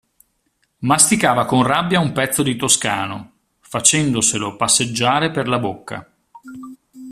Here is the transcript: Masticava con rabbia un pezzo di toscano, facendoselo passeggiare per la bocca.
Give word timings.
Masticava 0.79 1.45
con 1.45 1.61
rabbia 1.61 1.99
un 1.99 2.11
pezzo 2.11 2.41
di 2.41 2.55
toscano, 2.55 3.33
facendoselo 3.59 4.55
passeggiare 4.55 5.29
per 5.29 5.47
la 5.47 5.59
bocca. 5.59 6.11